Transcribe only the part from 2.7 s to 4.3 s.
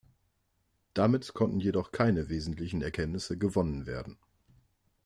Erkenntnisse gewonnen werden.